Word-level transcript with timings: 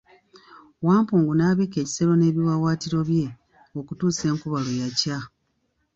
Wampungu 0.85 1.31
n'abikka 1.35 1.77
ekisero 1.81 2.13
n'ebiwawaatiro 2.17 2.99
bye 3.09 3.27
okutuusa 3.79 4.23
enkuba 4.31 4.59
lwe 4.65 4.73
yakya. 4.81 5.17